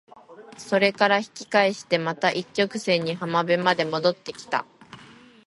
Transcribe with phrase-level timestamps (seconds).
[0.57, 4.65] それから引き返してまた一直線に浜辺まで戻って来た。